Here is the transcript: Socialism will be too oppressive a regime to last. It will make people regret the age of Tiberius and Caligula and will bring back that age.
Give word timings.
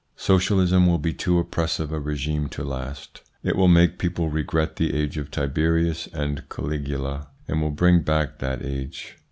Socialism 0.15 0.87
will 0.87 0.97
be 0.97 1.13
too 1.13 1.37
oppressive 1.37 1.91
a 1.91 1.99
regime 1.99 2.49
to 2.49 2.63
last. 2.63 3.21
It 3.43 3.55
will 3.55 3.67
make 3.67 3.99
people 3.99 4.29
regret 4.29 4.77
the 4.77 4.95
age 4.95 5.15
of 5.19 5.29
Tiberius 5.29 6.07
and 6.11 6.41
Caligula 6.49 7.27
and 7.47 7.61
will 7.61 7.69
bring 7.69 8.01
back 8.01 8.39
that 8.39 8.63
age. 8.65 9.19